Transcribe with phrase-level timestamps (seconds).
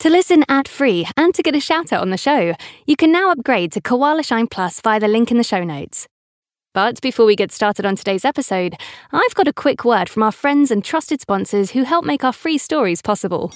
[0.00, 2.54] To listen ad free and to get a shout out on the show,
[2.86, 6.06] you can now upgrade to Koala Shine Plus via the link in the show notes.
[6.72, 8.76] But before we get started on today's episode,
[9.10, 12.32] I've got a quick word from our friends and trusted sponsors who help make our
[12.32, 13.52] free stories possible.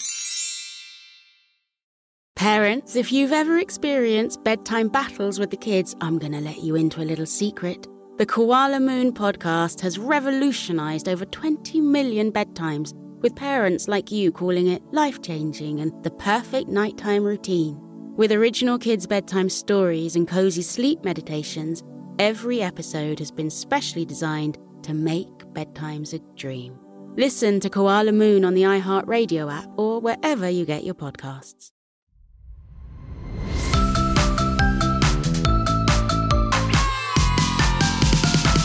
[2.34, 6.74] Parents, if you've ever experienced bedtime battles with the kids, I'm going to let you
[6.74, 7.86] into a little secret.
[8.18, 14.66] The Koala Moon podcast has revolutionized over 20 million bedtimes, with parents like you calling
[14.66, 17.78] it life changing and the perfect nighttime routine.
[18.16, 21.82] With original kids' bedtime stories and cozy sleep meditations,
[22.18, 26.78] every episode has been specially designed to make bedtimes a dream.
[27.16, 31.70] Listen to Koala Moon on the iHeartRadio app or wherever you get your podcasts.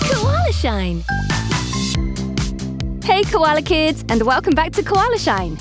[0.10, 1.04] Koala Shine!
[3.08, 5.58] Hey, Koala Kids, and welcome back to Koala Shine.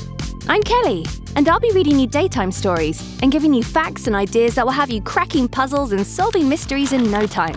[0.49, 1.07] I'm Kelly,
[1.37, 4.73] and I'll be reading you daytime stories and giving you facts and ideas that will
[4.73, 7.55] have you cracking puzzles and solving mysteries in no time.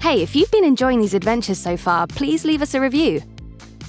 [0.00, 3.20] Hey, if you've been enjoying these adventures so far, please leave us a review.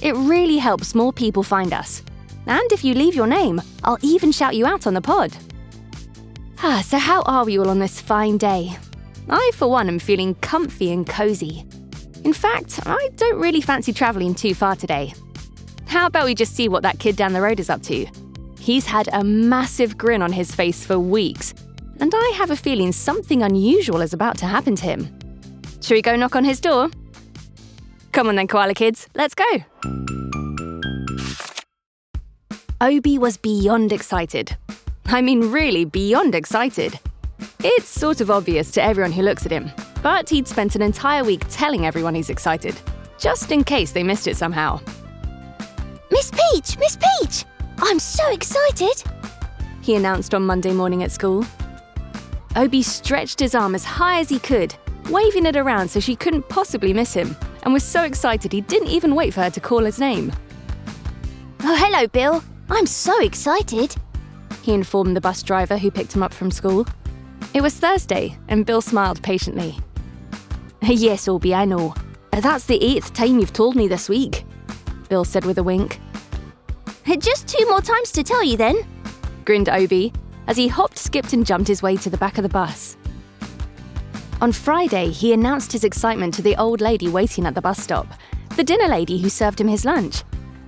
[0.02, 2.02] It really helps more people find us.
[2.46, 5.32] And if you leave your name, I'll even shout you out on the pod.
[6.60, 8.76] Ah, so how are we all on this fine day?
[9.30, 11.64] I, for one, am feeling comfy and cozy.
[12.24, 15.12] In fact, I don't really fancy travelling too far today.
[15.86, 18.06] How about we just see what that kid down the road is up to?
[18.58, 21.52] He's had a massive grin on his face for weeks,
[22.00, 25.18] and I have a feeling something unusual is about to happen to him.
[25.82, 26.88] Should we go knock on his door?
[28.12, 29.44] Come on then, koala kids, let's go.
[32.80, 34.56] Obie was beyond excited.
[35.06, 36.98] I mean, really beyond excited.
[37.60, 39.70] It's sort of obvious to everyone who looks at him,
[40.04, 42.78] but he'd spent an entire week telling everyone he's excited,
[43.18, 44.78] just in case they missed it somehow.
[46.10, 47.46] Miss Peach, Miss Peach!
[47.78, 49.02] I'm so excited!
[49.80, 51.46] He announced on Monday morning at school.
[52.54, 54.74] Obie stretched his arm as high as he could,
[55.08, 58.88] waving it around so she couldn't possibly miss him, and was so excited he didn't
[58.88, 60.30] even wait for her to call his name.
[61.62, 62.44] Oh, hello, Bill.
[62.68, 63.94] I'm so excited.
[64.60, 66.86] He informed the bus driver who picked him up from school.
[67.54, 69.78] It was Thursday, and Bill smiled patiently.
[70.88, 71.94] Yes, Obie, I know.
[72.32, 74.44] Uh, that's the eighth time you've told me this week,
[75.08, 75.98] Bill said with a wink.
[77.06, 78.76] Uh, just two more times to tell you then,
[79.46, 80.12] grinned Obie
[80.46, 82.98] as he hopped, skipped, and jumped his way to the back of the bus.
[84.42, 88.06] On Friday, he announced his excitement to the old lady waiting at the bus stop,
[88.56, 90.22] the dinner lady who served him his lunch,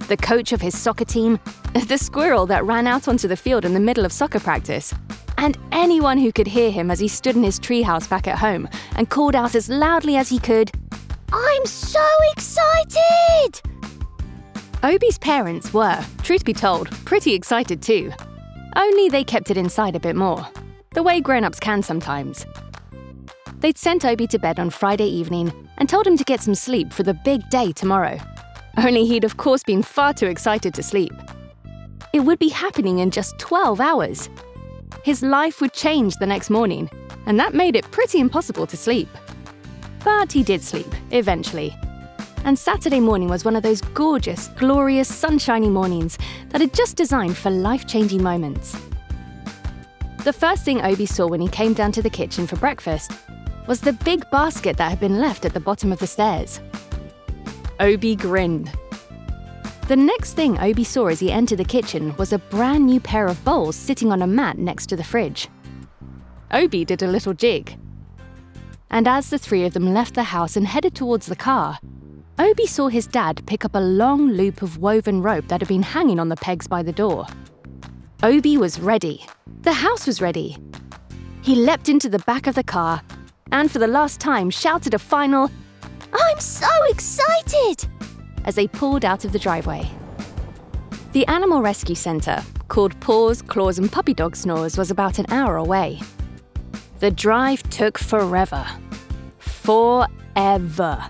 [0.08, 1.38] the coach of his soccer team,
[1.88, 4.94] the squirrel that ran out onto the field in the middle of soccer practice,
[5.46, 8.68] and anyone who could hear him as he stood in his treehouse back at home
[8.96, 10.72] and called out as loudly as he could,
[11.32, 13.60] I'm so excited!
[14.82, 18.12] Obie's parents were, truth be told, pretty excited too.
[18.74, 20.44] Only they kept it inside a bit more,
[20.94, 22.44] the way grown ups can sometimes.
[23.60, 26.92] They'd sent Obie to bed on Friday evening and told him to get some sleep
[26.92, 28.18] for the big day tomorrow.
[28.78, 31.12] Only he'd, of course, been far too excited to sleep.
[32.12, 34.28] It would be happening in just 12 hours.
[35.06, 36.90] His life would change the next morning,
[37.26, 39.08] and that made it pretty impossible to sleep.
[40.04, 41.76] But he did sleep, eventually.
[42.44, 46.18] And Saturday morning was one of those gorgeous, glorious, sunshiny mornings
[46.48, 48.76] that are just designed for life changing moments.
[50.24, 53.12] The first thing Obie saw when he came down to the kitchen for breakfast
[53.68, 56.58] was the big basket that had been left at the bottom of the stairs.
[57.78, 58.72] Obie grinned.
[59.88, 63.28] The next thing Obie saw as he entered the kitchen was a brand new pair
[63.28, 65.46] of bowls sitting on a mat next to the fridge.
[66.52, 67.78] Obie did a little jig.
[68.90, 71.78] And as the three of them left the house and headed towards the car,
[72.36, 75.84] Obie saw his dad pick up a long loop of woven rope that had been
[75.84, 77.24] hanging on the pegs by the door.
[78.24, 79.24] Obie was ready.
[79.62, 80.56] The house was ready.
[81.42, 83.02] He leapt into the back of the car
[83.52, 85.48] and, for the last time, shouted a final,
[86.12, 87.88] I'm so excited!
[88.46, 89.90] As they pulled out of the driveway.
[91.12, 95.56] The animal rescue centre, called Paws, Claws and Puppy Dog Snores, was about an hour
[95.56, 96.00] away.
[97.00, 98.66] The drive took forever.
[99.38, 101.06] Forever.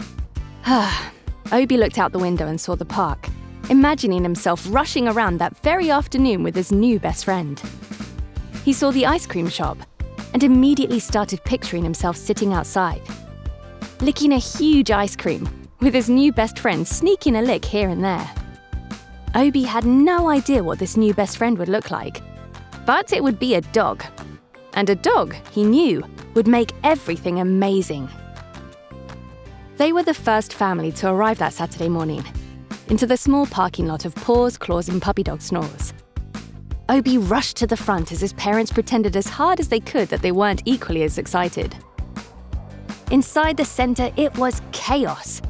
[1.52, 3.28] Obie looked out the window and saw the park,
[3.68, 7.60] imagining himself rushing around that very afternoon with his new best friend.
[8.64, 9.78] He saw the ice cream shop
[10.32, 13.02] and immediately started picturing himself sitting outside,
[14.00, 18.04] licking a huge ice cream with his new best friend sneaking a lick here and
[18.04, 18.30] there.
[19.34, 22.22] Obie had no idea what this new best friend would look like,
[22.86, 24.02] but it would be a dog.
[24.74, 28.08] And a dog, he knew, would make everything amazing.
[29.76, 32.24] They were the first family to arrive that Saturday morning
[32.88, 35.92] into the small parking lot of Paws, Claws, and Puppy Dog Snores.
[36.88, 40.22] Obie rushed to the front as his parents pretended as hard as they could that
[40.22, 41.74] they weren't equally as excited.
[43.10, 45.42] Inside the centre, it was chaos.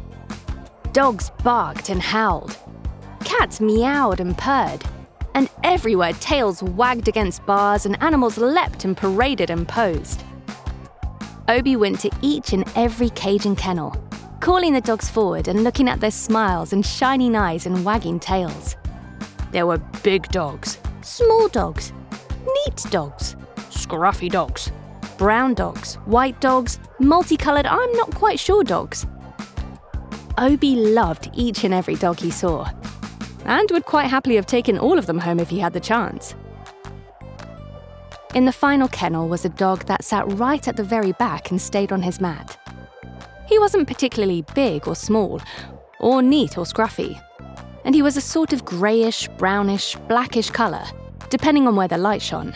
[0.97, 2.57] Dogs barked and howled.
[3.23, 4.83] Cats meowed and purred.
[5.35, 10.25] And everywhere, tails wagged against bars and animals leapt and paraded and posed.
[11.51, 13.95] Obie went to each and every cage and kennel,
[14.41, 18.77] calling the dogs forward and looking at their smiles and shining eyes and wagging tails.
[19.53, 21.93] There were big dogs, small dogs,
[22.47, 23.37] neat dogs,
[23.69, 24.73] scruffy dogs,
[25.19, 29.07] brown dogs, white dogs, multicoloured, I'm not quite sure dogs.
[30.39, 32.69] Obie loved each and every dog he saw,
[33.45, 36.35] and would quite happily have taken all of them home if he had the chance.
[38.35, 41.61] In the final kennel was a dog that sat right at the very back and
[41.61, 42.59] stayed on his mat.
[43.49, 45.41] He wasn't particularly big or small,
[46.01, 47.19] or neat or scruffy,
[47.87, 50.85] and he was a sort of greyish, brownish, blackish colour,
[51.31, 52.55] depending on where the light shone.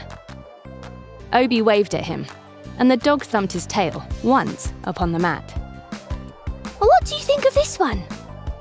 [1.33, 2.26] Obie waved at him,
[2.79, 5.60] and the dog thumped his tail once upon the mat.
[7.00, 8.02] What do you think of this one?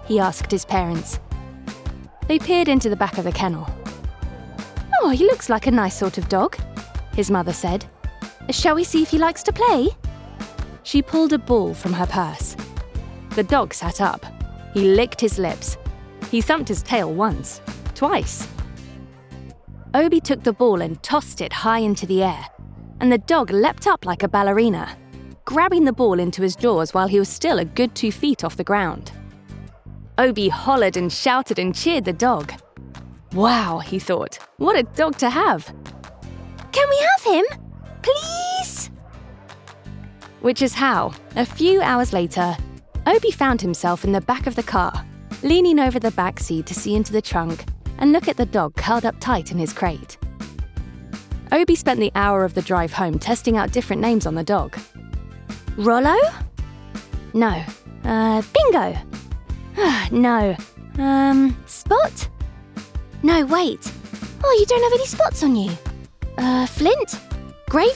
[0.06, 1.20] He asked his parents.
[2.30, 3.70] They peered into the back of the kennel.
[5.02, 6.56] Oh, he looks like a nice sort of dog,
[7.14, 7.86] his mother said.
[8.50, 9.90] Shall we see if he likes to play?
[10.84, 12.56] She pulled a ball from her purse.
[13.32, 14.26] The dog sat up.
[14.74, 15.78] He licked his lips.
[16.32, 17.60] He thumped his tail once,
[17.94, 18.48] twice.
[19.94, 22.46] Obie took the ball and tossed it high into the air,
[23.02, 24.98] and the dog leapt up like a ballerina,
[25.50, 28.56] grabbing the ball into his jaws while he was still a good two feet off
[28.56, 29.12] the ground.
[30.20, 32.54] Obie hollered and shouted and cheered the dog.
[33.34, 35.66] Wow, he thought, what a dog to have!
[36.72, 37.46] Can we have him?
[38.04, 38.92] Please?
[40.42, 42.56] Which is how, a few hours later,
[43.08, 45.04] Obie found himself in the back of the car,
[45.42, 47.66] leaning over the back seat to see into the trunk
[47.98, 50.20] and look at the dog curled up tight in his crate.
[51.52, 54.80] Obie spent the hour of the drive home testing out different names on the dog.
[55.80, 56.18] Rollo?
[57.34, 57.64] No.
[58.04, 58.98] Uh, Bingo?
[60.12, 60.54] no.
[60.98, 62.30] Um, Spot?
[63.24, 63.90] No, wait.
[64.44, 65.72] Oh, you don't have any spots on you.
[66.38, 67.18] Uh, Flint?
[67.70, 67.96] Gravy?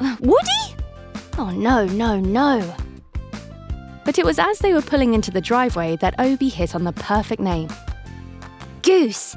[0.00, 0.74] Uh, Woody?
[1.38, 2.74] Oh, no, no, no.
[4.04, 6.92] But it was as they were pulling into the driveway that Obie hit on the
[6.92, 7.68] perfect name
[8.82, 9.36] Goose.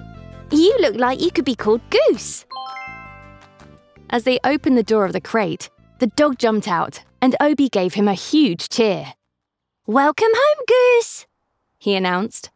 [0.49, 2.45] You look like you could be called Goose.
[4.09, 7.93] As they opened the door of the crate, the dog jumped out, and Obie gave
[7.93, 9.13] him a huge cheer.
[9.87, 11.25] Welcome home, Goose,
[11.77, 12.49] he announced.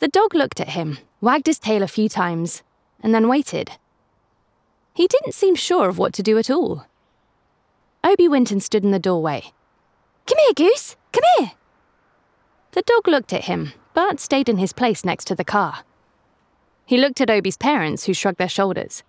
[0.00, 2.64] The dog looked at him, wagged his tail a few times,
[3.00, 3.70] and then waited.
[4.94, 6.86] He didn't seem sure of what to do at all.
[8.02, 9.52] Obie went and stood in the doorway.
[10.26, 11.52] Come here, Goose, come here.
[12.72, 15.84] The dog looked at him, but stayed in his place next to the car.
[16.84, 19.04] He looked at Obie's parents, who shrugged their shoulders.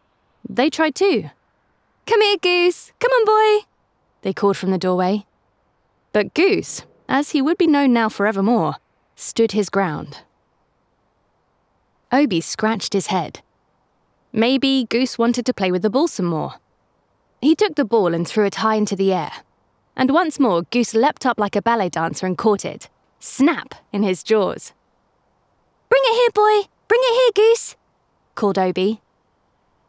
[0.47, 1.31] They tried too.
[2.05, 2.91] Come here, Goose.
[2.99, 3.67] Come on, boy.
[4.21, 5.25] They called from the doorway.
[6.13, 8.75] But Goose, as he would be known now forevermore,
[9.15, 10.19] stood his ground.
[12.11, 13.41] Obie scratched his head.
[14.31, 16.55] Maybe Goose wanted to play with the ball some more.
[17.41, 19.31] He took the ball and threw it high into the air.
[19.95, 22.89] And once more, Goose leapt up like a ballet dancer and caught it.
[23.19, 24.73] Snap in his jaws.
[25.89, 26.67] Bring it here, boy.
[26.87, 27.75] Bring it here, Goose,
[28.35, 29.01] called Obie.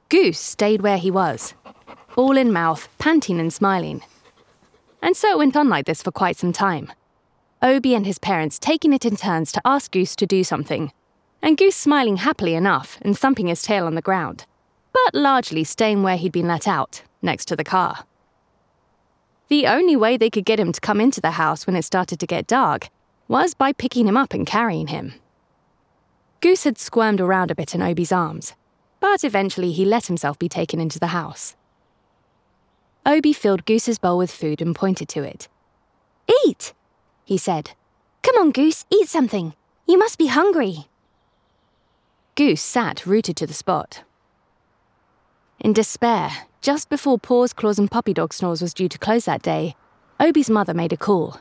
[0.09, 1.55] Goose stayed where he was,
[2.17, 4.03] ball in mouth, panting and smiling.
[5.03, 6.93] And so it went on like this for quite some time.
[7.63, 10.93] Obie and his parents taking it in turns to ask Goose to do something,
[11.43, 14.47] and Goose smiling happily enough and thumping his tail on the ground,
[14.93, 18.05] but largely staying where he'd been let out, next to the car.
[19.49, 22.21] The only way they could get him to come into the house when it started
[22.21, 22.91] to get dark
[23.29, 25.15] was by picking him up and carrying him.
[26.41, 28.55] Goose had squirmed around a bit in Obie's arms,
[29.01, 31.57] but eventually he let himself be taken into the house.
[33.09, 35.49] Obie filled Goose's bowl with food and pointed to it.
[36.45, 36.75] Eat,
[37.25, 37.71] he said.
[38.23, 39.55] Come on, Goose, eat something.
[39.87, 40.89] You must be hungry.
[42.35, 44.03] Goose sat rooted to the spot.
[45.59, 49.41] In despair, just before Paws, Claws, and Puppy Dog Snores was due to close that
[49.41, 49.75] day,
[50.21, 51.41] Obie's mother made a call.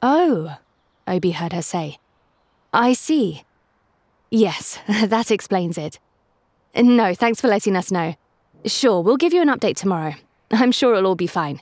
[0.00, 0.56] Oh,
[1.06, 1.98] Obie heard her say.
[2.72, 3.44] I see.
[4.30, 5.98] Yes, that explains it.
[6.74, 8.14] No, thanks for letting us know.
[8.66, 10.14] Sure, we'll give you an update tomorrow.
[10.50, 11.60] I'm sure it'll all be fine.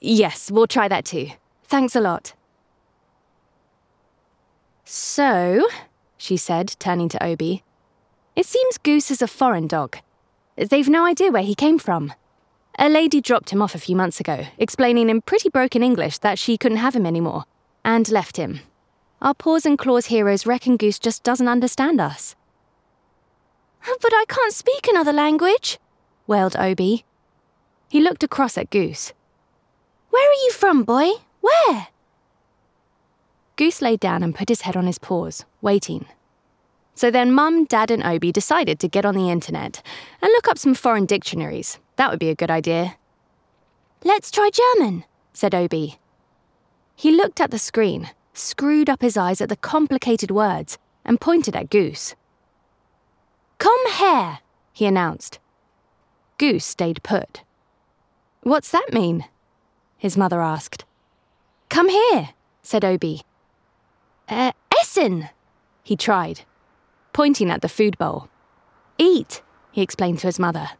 [0.00, 1.28] Yes, we'll try that too.
[1.64, 2.34] Thanks a lot.
[4.84, 5.66] So,
[6.18, 7.62] she said, turning to Obie,
[8.36, 9.98] it seems Goose is a foreign dog.
[10.56, 12.12] They've no idea where he came from.
[12.78, 16.38] A lady dropped him off a few months ago, explaining in pretty broken English that
[16.38, 17.44] she couldn't have him anymore,
[17.84, 18.60] and left him.
[19.20, 22.34] Our paws and claws heroes reckon Goose just doesn't understand us.
[24.00, 25.78] But I can't speak another language,
[26.26, 27.04] wailed Obie.
[27.88, 29.12] He looked across at Goose.
[30.10, 31.10] Where are you from, boy?
[31.40, 31.88] Where?
[33.56, 36.06] Goose lay down and put his head on his paws, waiting.
[36.94, 39.82] So then Mum, Dad, and Obie decided to get on the internet
[40.20, 41.78] and look up some foreign dictionaries.
[41.96, 42.96] That would be a good idea.
[44.04, 45.98] Let's try German, said Obie.
[46.94, 51.56] He looked at the screen, screwed up his eyes at the complicated words, and pointed
[51.56, 52.14] at Goose.
[53.58, 54.40] Come here,
[54.72, 55.38] he announced.
[56.42, 57.42] Goose stayed put.
[58.42, 59.26] What's that mean?
[59.96, 60.84] His mother asked.
[61.68, 62.30] Come here,
[62.62, 63.22] said Obie.
[64.28, 65.28] Uh, Essen,
[65.84, 66.40] he tried,
[67.12, 68.28] pointing at the food bowl.
[68.98, 70.70] Eat, he explained to his mother.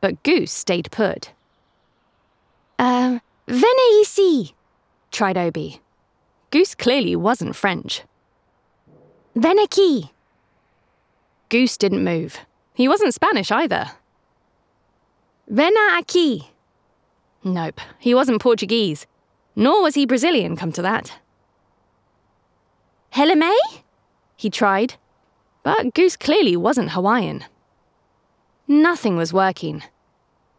[0.00, 1.30] But Goose stayed put.
[2.80, 4.56] Um, venez ici,
[5.12, 5.80] tried Obie.
[6.50, 8.02] Goose clearly wasn't French.
[9.36, 10.10] Ven aquí.
[11.48, 12.40] Goose didn't move.
[12.74, 13.92] He wasn't Spanish either.
[15.48, 16.48] Vena aquí.
[17.42, 19.06] Nope, he wasn't Portuguese.
[19.56, 21.18] Nor was he Brazilian, come to that.
[23.10, 23.58] Hele mai?
[24.36, 24.94] He tried.
[25.62, 27.44] But Goose clearly wasn't Hawaiian.
[28.68, 29.82] Nothing was working.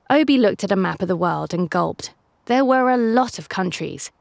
[0.10, 2.14] Obie looked at a map of the world and gulped.
[2.46, 4.12] There were a lot of countries.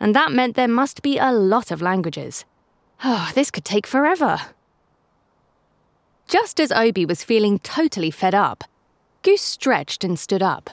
[0.00, 2.44] And that meant there must be a lot of languages.
[3.04, 4.40] Oh, this could take forever.
[6.26, 8.64] Just as Obie was feeling totally fed up,
[9.28, 10.70] Goose stretched and stood up.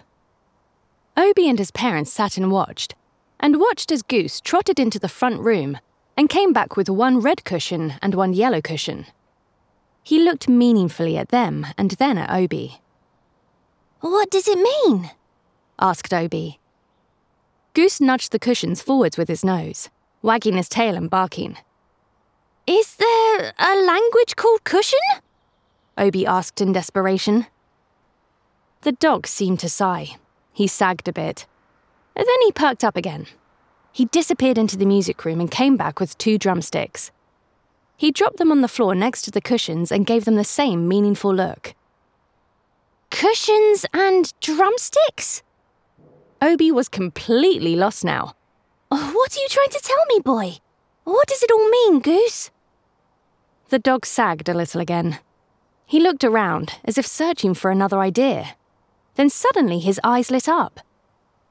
[1.18, 2.96] Obie and his parents sat and watched,
[3.38, 5.78] and watched as Goose trotted into the front room
[6.16, 9.08] and came back with one red cushion and one yellow cushion.
[10.06, 12.80] He looked meaningfully at them and then at Obie.
[14.00, 15.12] What does it mean?
[15.78, 16.62] asked Obie.
[17.74, 19.90] Goose nudged the cushions forwards with his nose,
[20.22, 21.58] wagging his tail and barking.
[22.66, 25.00] Is there a language called cushion?
[25.98, 27.48] Obie asked in desperation.
[28.86, 30.18] The dog seemed to sigh.
[30.54, 31.48] He sagged a bit.
[32.16, 33.26] Then he perked up again.
[33.92, 37.10] He disappeared into the music room and came back with two drumsticks.
[37.98, 40.88] He dropped them on the floor next to the cushions and gave them the same
[40.88, 41.74] meaningful look.
[43.10, 45.42] Cushions and drumsticks?
[46.40, 48.36] Obie was completely lost now.
[48.92, 50.60] Oh, what are you trying to tell me, boy?
[51.06, 52.52] What does it all mean, Goose?
[53.70, 55.18] The dog sagged a little again.
[55.88, 58.56] He looked around, as if searching for another idea.
[59.16, 60.80] Then suddenly his eyes lit up.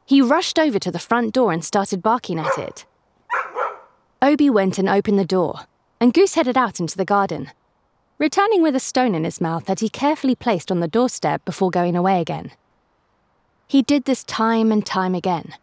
[0.07, 2.85] He rushed over to the front door and started barking at it.
[4.21, 5.61] Obie went and opened the door,
[6.01, 7.51] and Goose headed out into the garden,
[8.19, 11.71] returning with a stone in his mouth that he carefully placed on the doorstep before
[11.71, 12.53] going away again.
[13.67, 15.55] He did this time and time again,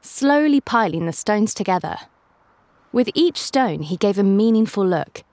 [0.00, 1.96] slowly piling the stones together.
[2.92, 5.24] With each stone, he gave a meaningful look,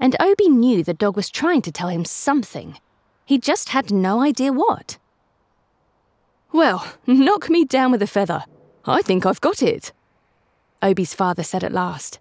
[0.00, 2.78] and Obie knew the dog was trying to tell him something.
[3.24, 4.98] He just had no idea what.
[6.54, 8.44] Well, knock me down with a feather.
[8.84, 9.90] I think I've got it,
[10.84, 12.20] Obie's father said at last.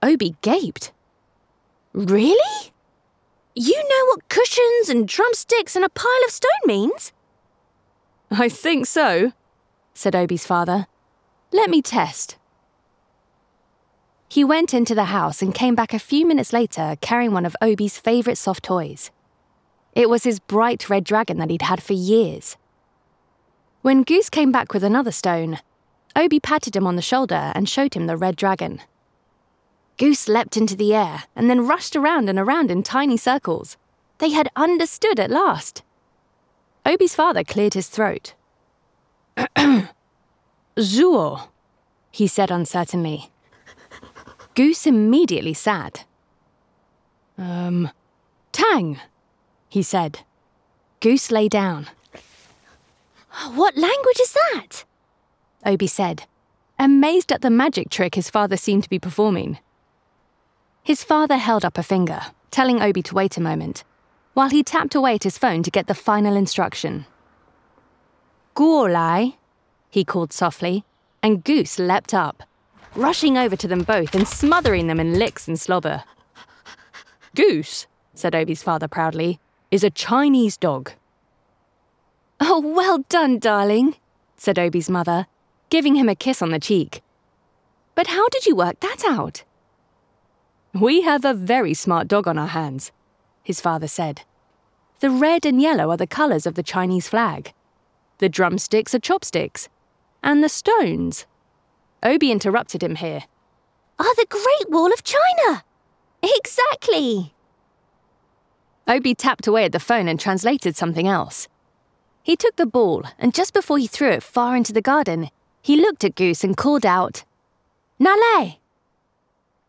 [0.00, 0.92] Obie gaped.
[1.92, 2.70] Really?
[3.56, 7.12] You know what cushions and drumsticks and a pile of stone means?
[8.30, 9.32] I think so,
[9.92, 10.86] said Obie's father.
[11.50, 12.36] Let me test.
[14.28, 17.56] He went into the house and came back a few minutes later carrying one of
[17.60, 19.10] Obie's favourite soft toys.
[19.94, 22.56] It was his bright red dragon that he'd had for years.
[23.82, 25.58] When Goose came back with another stone,
[26.14, 28.80] Obie patted him on the shoulder and showed him the red dragon.
[29.98, 33.76] Goose leapt into the air and then rushed around and around in tiny circles.
[34.18, 35.82] They had understood at last.
[36.86, 38.34] Obie's father cleared his throat.
[40.76, 41.48] Zuo,
[42.12, 43.32] he said uncertainly.
[44.54, 46.04] Goose immediately sat.
[47.36, 47.90] Um,
[48.52, 49.00] Tang,
[49.68, 50.20] he said.
[51.00, 51.88] Goose lay down.
[53.54, 54.84] What language is that?
[55.66, 56.24] Obie said,
[56.78, 59.58] amazed at the magic trick his father seemed to be performing.
[60.82, 62.20] His father held up a finger,
[62.50, 63.84] telling Obie to wait a moment,
[64.34, 67.06] while he tapped away at his phone to get the final instruction.
[68.54, 69.36] Guolai,
[69.90, 70.84] he called softly,
[71.22, 72.42] and Goose leapt up
[72.94, 76.04] rushing over to them both and smothering them in licks and slobber.
[77.34, 80.92] Goose, said Obie's father proudly, is a Chinese dog.
[82.44, 83.94] Oh, well done, darling,
[84.36, 85.28] said Obie's mother,
[85.70, 87.00] giving him a kiss on the cheek.
[87.94, 89.44] But how did you work that out?
[90.74, 92.90] We have a very smart dog on our hands,
[93.44, 94.22] his father said.
[94.98, 97.52] The red and yellow are the colours of the Chinese flag.
[98.18, 99.68] The drumsticks are chopsticks.
[100.20, 101.26] And the stones
[102.02, 103.22] Obie interrupted him here.
[104.00, 105.62] Are the Great Wall of China!
[106.24, 107.34] Exactly!
[108.88, 111.46] Obie tapped away at the phone and translated something else.
[112.22, 115.28] He took the ball, and just before he threw it far into the garden,
[115.60, 117.24] he looked at Goose and called out,
[117.98, 118.58] Nale!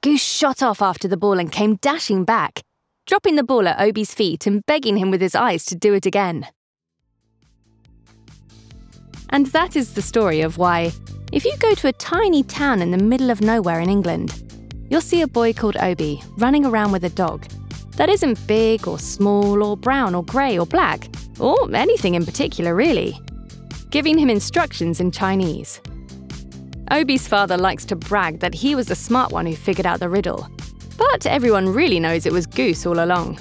[0.02, 2.62] Goose shot off after the ball and came dashing back,
[3.06, 6.06] dropping the ball at Obie's feet and begging him with his eyes to do it
[6.06, 6.48] again.
[9.30, 10.92] And that is the story of why,
[11.32, 14.44] if you go to a tiny town in the middle of nowhere in England,
[14.90, 17.48] you'll see a boy called Obie running around with a dog
[17.96, 21.08] that isn't big or small or brown or grey or black,
[21.40, 23.20] or anything in particular, really,
[23.90, 25.82] giving him instructions in Chinese.
[26.92, 30.10] Obie's father likes to brag that he was the smart one who figured out the
[30.10, 30.48] riddle,
[30.98, 33.38] but everyone really knows it was Goose all along.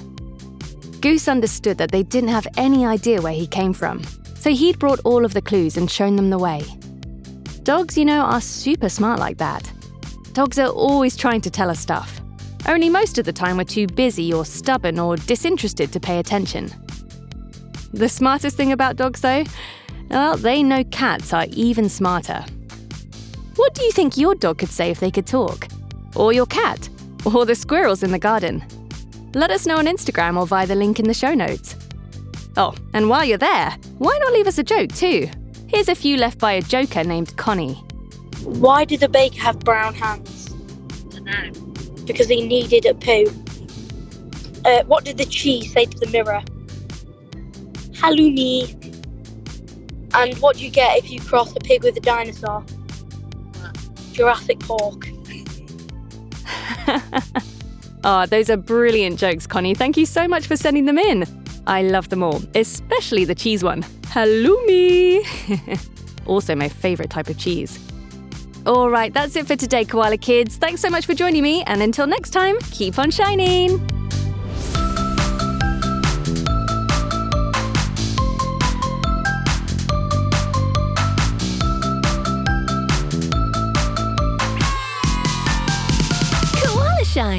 [1.00, 4.02] Goose understood that they didn't have any idea where he came from,
[4.36, 6.64] so he'd brought all of the clues and shown them the way.
[7.64, 9.70] Dogs, you know, are super smart like that.
[10.32, 12.20] Dogs are always trying to tell us stuff.
[12.66, 16.70] Only most of the time we're too busy or stubborn or disinterested to pay attention.
[17.92, 19.44] The smartest thing about dogs, though?
[20.08, 22.44] Well, they know cats are even smarter.
[23.56, 25.68] What do you think your dog could say if they could talk?
[26.16, 26.88] Or your cat?
[27.26, 28.64] Or the squirrels in the garden?
[29.34, 31.76] Let us know on Instagram or via the link in the show notes.
[32.56, 35.28] Oh, and while you're there, why not leave us a joke too?
[35.68, 37.74] Here's a few left by a joker named Connie.
[38.44, 40.54] Why did the baker have brown hands?
[42.04, 43.26] Because he needed a poo.
[44.64, 46.42] Uh, what did the cheese say to the mirror?
[48.02, 48.74] Halloumi.
[50.14, 52.64] And what do you get if you cross a pig with a dinosaur?
[54.12, 55.08] Jurassic Park.
[58.04, 59.76] Ah, oh, those are brilliant jokes, Connie.
[59.76, 61.24] Thank you so much for sending them in.
[61.68, 63.84] I love them all, especially the cheese one.
[64.10, 65.22] Halloumi!
[66.26, 67.78] also, my favourite type of cheese.
[68.66, 70.56] All right, that's it for today, Koala Kids.
[70.56, 74.01] Thanks so much for joining me, and until next time, keep on shining!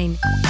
[0.04, 0.43] Koala Shine!